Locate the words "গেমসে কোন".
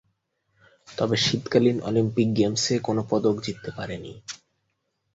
2.37-2.97